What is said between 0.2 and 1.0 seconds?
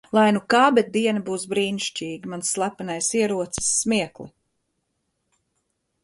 nu kā, bet